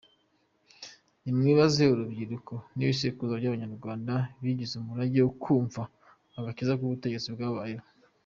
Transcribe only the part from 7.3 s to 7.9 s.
bwabayeho.